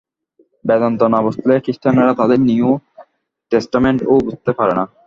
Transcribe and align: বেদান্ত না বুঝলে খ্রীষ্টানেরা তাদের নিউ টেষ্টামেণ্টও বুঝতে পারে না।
বেদান্ত 0.65 1.01
না 1.13 1.19
বুঝলে 1.25 1.53
খ্রীষ্টানেরা 1.63 2.13
তাদের 2.19 2.39
নিউ 2.49 2.69
টেষ্টামেণ্টও 3.51 4.15
বুঝতে 4.27 4.51
পারে 4.59 4.73
না। 4.79 4.83